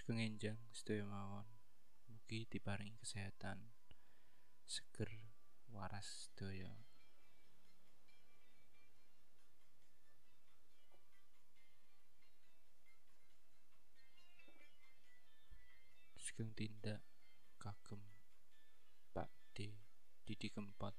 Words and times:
Sugeng 0.00 0.24
enjang 0.24 0.56
sedaya 0.72 1.04
mawon. 1.04 1.44
Mugi 2.08 2.48
diparingi 2.48 2.96
kesehatan, 3.04 3.60
seger, 4.64 5.12
waras 5.68 6.24
sedaya. 6.24 6.72
Sugeng 16.16 16.56
tindak 16.56 17.04
kagem 17.60 18.00
Pak 19.12 19.28
D 19.52 19.76
Didi 20.24 20.48
Kempot. 20.48 20.96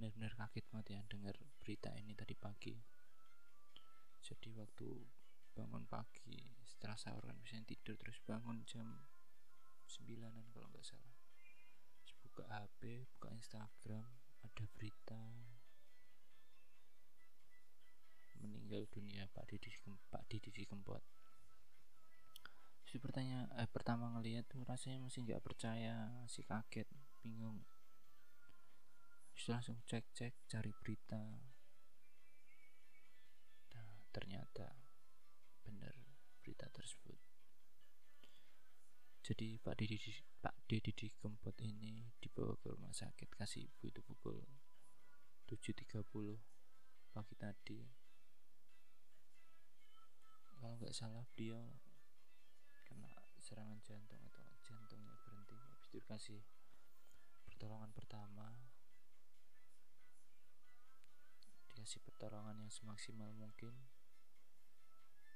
Benar-benar 0.00 0.32
kaget 0.32 0.64
banget 0.72 0.96
ya 0.96 1.00
dengar 1.12 1.36
berita 1.60 1.92
ini 2.00 2.16
tadi 2.16 2.32
pagi. 2.32 2.72
Jadi 4.24 4.48
waktu 4.56 4.88
bangun 5.58 5.82
pagi 5.90 6.54
setelah 6.62 6.94
sahur 6.94 7.26
kan 7.26 7.34
biasanya 7.42 7.66
tidur 7.66 7.98
terus 7.98 8.22
bangun 8.22 8.62
jam 8.62 8.86
9an 9.90 10.46
kalau 10.54 10.70
nggak 10.70 10.86
salah. 10.86 11.16
Terus 12.04 12.14
buka 12.22 12.44
HP, 12.46 13.08
buka 13.18 13.34
Instagram, 13.34 14.06
ada 14.46 14.64
berita 14.76 15.18
meninggal 18.38 18.86
dunia 18.94 19.26
Pak 19.34 19.50
Didi 19.50 19.74
Pak 19.82 20.22
Didi 20.30 20.62
Kempot. 20.62 21.02
Terus 22.86 23.02
pertanyaan 23.02 23.50
eh, 23.58 23.66
pertama 23.66 24.14
ngeliat 24.14 24.46
tuh 24.46 24.62
rasanya 24.62 25.02
masih 25.02 25.26
nggak 25.26 25.42
percaya, 25.42 26.08
masih 26.22 26.46
kaget, 26.46 26.86
bingung. 27.20 27.66
Terus 29.34 29.46
langsung 29.50 29.82
cek-cek 29.84 30.46
cari 30.46 30.72
berita. 30.78 31.20
Nah, 33.74 33.90
ternyata 34.14 34.87
benar 35.68 35.92
berita 36.40 36.64
tersebut. 36.72 37.20
Jadi 39.20 39.60
Pak 39.60 39.76
Didi 39.76 40.00
Pak 40.40 40.56
Didi 40.64 41.12
Kempot 41.20 41.52
ini 41.60 42.08
dibawa 42.16 42.56
ke 42.56 42.72
rumah 42.72 42.96
sakit 42.96 43.28
kasih 43.36 43.68
ibu 43.68 43.92
itu 43.92 44.00
pukul 44.00 44.40
7.30 45.44 46.00
pagi 47.12 47.36
tadi. 47.36 47.80
Kalau 50.56 50.80
nggak 50.80 50.96
salah 50.96 51.28
beliau 51.36 51.60
kena 52.88 53.12
serangan 53.36 53.76
jantung 53.84 54.24
atau 54.32 54.48
jantungnya 54.64 55.12
berhenti 55.20 55.60
habis 55.60 55.84
itu 55.92 56.00
dikasih 56.00 56.40
pertolongan 57.44 57.92
pertama 57.92 58.56
dikasih 61.68 62.00
pertolongan 62.00 62.64
yang 62.64 62.72
semaksimal 62.72 63.28
mungkin 63.36 63.76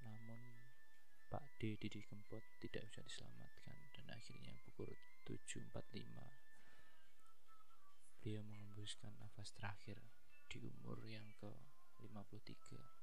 namun 0.03 0.41
Pak 1.33 1.57
D. 1.57 1.81
Didi 1.81 2.05
Kempot 2.05 2.45
tidak 2.61 2.85
bisa 2.93 3.01
diselamatkan 3.01 3.77
dan 3.97 4.07
akhirnya 4.13 4.53
pukul 4.69 4.91
7.45 5.25 5.73
beliau 8.23 8.43
mengembuskan 8.47 9.17
nafas 9.19 9.51
terakhir 9.57 9.99
di 10.47 10.61
umur 10.63 11.01
yang 11.09 11.27
ke 11.41 11.51
53 12.05 13.03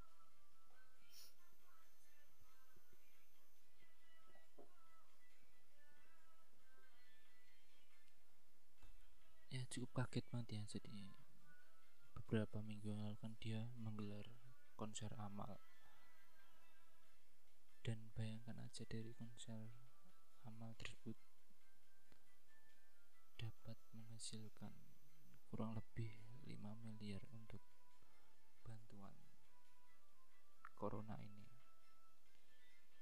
ya 9.50 9.66
cukup 9.74 10.06
kaget 10.06 10.26
banget 10.30 10.48
ya 10.56 10.62
jadi 10.78 11.10
beberapa 12.14 12.62
minggu 12.62 12.94
lalu 12.94 13.18
kan 13.18 13.34
dia 13.42 13.66
menggelar 13.76 14.30
konser 14.78 15.10
amal 15.18 15.58
aja 18.70 18.86
dari 18.86 19.10
konser 19.18 19.66
amal 20.46 20.78
tersebut 20.78 21.18
dapat 23.34 23.74
menghasilkan 23.98 24.70
kurang 25.50 25.74
lebih 25.74 26.14
5 26.46 26.78
miliar 26.86 27.18
untuk 27.34 27.66
bantuan 28.62 29.18
corona 30.78 31.18
ini 31.18 31.50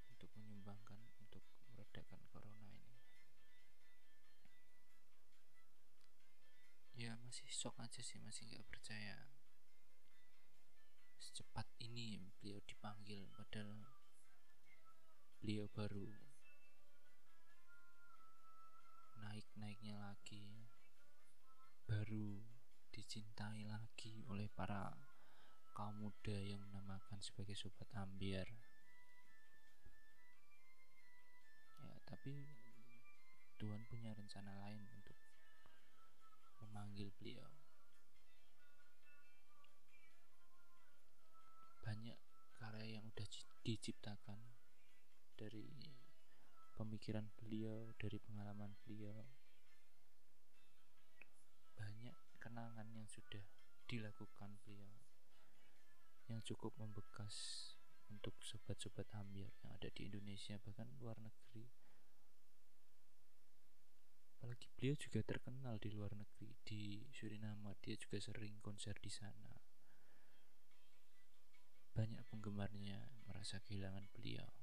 untuk 0.08 0.32
menyumbangkan 0.40 1.04
untuk 1.20 1.44
meredakan 1.68 2.24
corona 2.32 2.72
ini. 2.72 3.04
Ya 6.96 7.20
masih 7.20 7.52
shock 7.52 7.76
aja 7.84 8.00
sih 8.00 8.24
masih 8.24 8.48
nggak 8.48 8.72
percaya. 8.72 9.20
Secepat 11.20 11.68
ini 11.84 12.24
beliau 12.40 12.64
dipanggil 12.64 13.28
padahal 13.36 13.97
beliau 15.40 15.70
baru 15.72 16.08
naik-naiknya 19.22 19.98
lagi 19.98 20.70
baru 21.88 22.42
dicintai 22.92 23.68
lagi 23.68 24.26
oleh 24.32 24.50
para 24.52 24.92
kaum 25.78 25.98
muda 26.02 26.38
yang 26.42 26.62
menamakan 26.68 27.22
sebagai 27.22 27.54
sobat 27.54 27.88
ambiar 27.94 28.48
ya 28.48 28.68
tapi 32.08 32.34
Tuhan 33.58 33.82
punya 33.90 34.14
rencana 34.14 34.54
lain 34.64 34.86
untuk 34.94 35.18
memanggil 36.62 37.10
beliau. 37.18 37.50
Banyak 41.82 42.20
karya 42.54 43.02
yang 43.02 43.06
udah 43.10 43.28
diciptakan 43.66 44.47
dari 45.38 45.70
pemikiran 46.74 47.30
beliau, 47.38 47.94
dari 48.02 48.18
pengalaman 48.18 48.74
beliau. 48.82 49.22
Banyak 51.78 52.18
kenangan 52.42 52.90
yang 52.90 53.06
sudah 53.06 53.46
dilakukan 53.86 54.58
beliau 54.66 54.98
yang 56.28 56.44
cukup 56.44 56.76
membekas 56.76 57.72
untuk 58.12 58.36
sobat-sobat 58.44 59.08
ambil 59.16 59.48
yang 59.64 59.72
ada 59.72 59.88
di 59.94 60.12
Indonesia 60.12 60.60
bahkan 60.60 60.90
luar 61.00 61.16
negeri. 61.24 61.64
Apalagi 64.38 64.68
beliau 64.76 64.96
juga 65.00 65.24
terkenal 65.24 65.80
di 65.80 65.90
luar 65.92 66.14
negeri 66.14 66.52
di 66.62 67.08
Suriname 67.16 67.80
dia 67.80 67.96
juga 67.96 68.20
sering 68.20 68.60
konser 68.60 68.96
di 69.00 69.12
sana. 69.12 69.50
Banyak 71.96 72.28
penggemarnya 72.30 73.26
merasa 73.26 73.58
kehilangan 73.64 74.06
beliau 74.14 74.57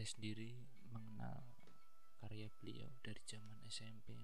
saya 0.00 0.16
sendiri 0.16 0.56
mengenal 0.88 1.44
karya 2.24 2.48
beliau 2.56 2.88
dari 3.04 3.20
zaman 3.28 3.60
SMP 3.68 4.16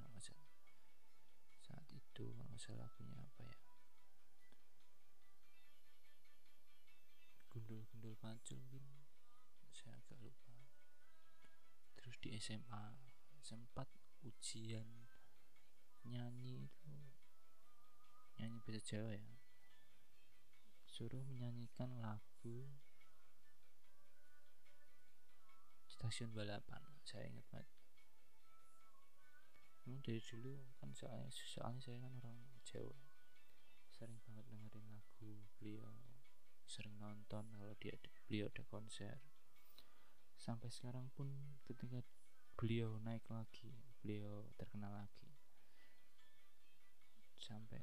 saat 1.60 1.84
itu 1.92 2.32
kalau 2.32 2.56
salah 2.56 2.88
punya 2.96 3.12
apa 3.20 3.44
ya? 3.44 3.60
Gundul-gundul 7.52 8.16
pacul 8.16 8.56
mungkin. 8.72 9.04
Saya 9.76 10.00
agak 10.00 10.16
lupa. 10.24 10.56
Terus 12.00 12.16
di 12.24 12.32
SMA 12.40 12.96
sempat 13.44 13.92
ujian 14.24 15.12
nyanyi 16.08 16.72
itu. 16.72 16.96
Nyanyi 18.40 18.64
bahasa 18.64 18.80
Jawa 18.80 19.12
ya. 19.12 19.36
Suruh 20.88 21.20
menyanyikan 21.28 22.00
lagu 22.00 22.64
stasiun 25.96 26.36
balapan. 26.36 26.84
Saya 27.08 27.24
ingat 27.32 27.48
banget. 27.48 27.68
Memang 29.88 30.04
dari 30.04 30.20
dulu 30.20 30.60
kan 30.76 30.92
soalnya, 30.92 31.32
soalnya 31.32 31.80
saya 31.80 31.96
kan 32.04 32.12
orang 32.20 32.38
Jawa. 32.68 33.00
Sering 33.88 34.20
banget 34.28 34.44
dengerin 34.52 34.86
lagu 34.92 35.48
beliau 35.56 35.88
sering 36.66 36.98
nonton 37.00 37.48
kalau 37.56 37.72
dia 37.80 37.96
beliau 38.28 38.52
ada 38.52 38.60
konser. 38.68 39.16
Sampai 40.36 40.68
sekarang 40.68 41.08
pun 41.16 41.32
ketika 41.64 42.04
beliau 42.60 43.00
naik 43.00 43.24
lagi 43.32 43.72
beliau 44.04 44.52
terkenal 44.60 44.92
lagi. 44.92 45.32
Sampai 47.40 47.80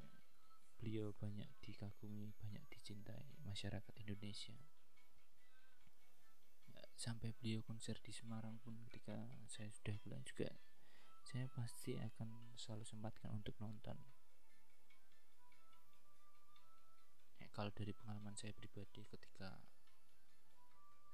beliau 0.77 1.15
banyak 1.15 1.47
dikagumi 1.63 2.35
banyak 2.35 2.67
dicintai 2.67 3.39
masyarakat 3.47 3.95
Indonesia 4.03 4.59
sampai 7.03 7.35
beliau 7.35 7.59
konser 7.67 7.99
di 7.99 8.15
Semarang 8.15 8.55
pun 8.63 8.79
ketika 8.87 9.27
saya 9.51 9.67
sudah 9.75 9.99
bilang 10.07 10.23
juga 10.23 10.47
saya 11.27 11.51
pasti 11.51 11.99
akan 11.99 12.55
selalu 12.55 12.87
sempatkan 12.87 13.35
untuk 13.35 13.59
nonton. 13.59 13.99
Kalau 17.53 17.69
dari 17.75 17.91
pengalaman 17.93 18.33
saya 18.39 18.55
pribadi 18.55 19.03
ketika 19.05 19.51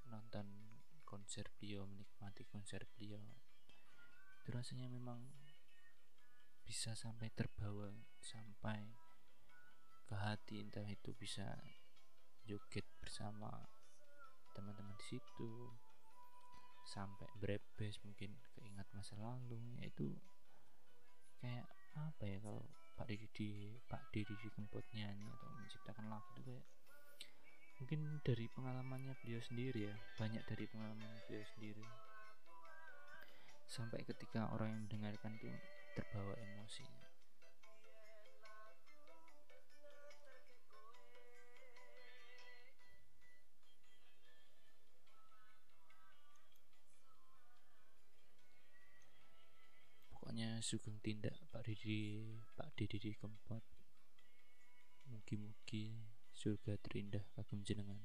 nonton 0.07 0.45
konser 1.03 1.49
beliau 1.57 1.89
menikmati 1.89 2.45
konser 2.47 2.85
beliau 2.95 3.19
itu 4.39 4.49
rasanya 4.53 4.87
memang 4.87 5.19
bisa 6.63 6.93
sampai 6.95 7.33
terbawa 7.33 7.91
sampai 8.21 8.93
ke 10.05 10.15
hati 10.15 10.63
entah 10.63 10.85
itu 10.87 11.11
bisa 11.17 11.59
joget 12.47 12.87
bersama 13.03 13.67
teman-teman 14.55 14.95
di 14.97 15.05
situ. 15.15 15.51
Sampai 16.85 17.29
brebes 17.37 18.01
mungkin 18.01 18.33
keingat 18.57 18.87
masa 18.93 19.17
lalu. 19.19 19.61
Itu 19.83 20.13
kayak 21.39 21.67
apa 21.97 22.23
ya 22.25 22.37
kalau 22.39 22.63
Pak 22.95 23.07
Didi 23.09 23.27
di 23.33 23.49
Pak 23.87 24.11
Didi 24.11 24.33
di 24.37 24.49
Kempot 24.53 24.85
nyanyi 24.93 25.27
atau 25.39 25.47
menciptakan 25.55 26.05
lagu 26.11 26.29
itu 26.35 26.41
kayak 26.45 26.65
mungkin 27.79 27.99
dari 28.27 28.45
pengalamannya 28.51 29.13
beliau 29.23 29.41
sendiri 29.43 29.89
ya. 29.89 29.95
Banyak 30.19 30.43
dari 30.45 30.65
pengalaman 30.69 31.11
beliau 31.27 31.45
sendiri. 31.55 31.85
Sampai 33.69 34.01
ketika 34.05 34.49
orang 34.53 34.73
yang 34.73 34.81
mendengarkan 34.89 35.37
tuh 35.37 35.53
terbawa 35.93 36.33
emosinya 36.37 37.08
sugeng 50.61 50.99
tindak 51.01 51.35
Pak 51.51 51.65
Didi 51.65 52.23
Pak 52.55 52.75
Didi 52.75 53.15
Kempot 53.15 53.63
mugi-mugi 55.09 55.97
surga 56.35 56.77
terindah 56.79 57.23
kagum 57.35 57.65
jenengan 57.65 57.97